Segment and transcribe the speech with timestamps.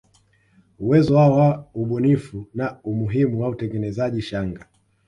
[0.79, 4.65] Uwezo wao wa ubunifu na umuhimu wa utengenezaji shanga